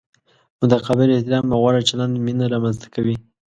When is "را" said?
2.51-2.57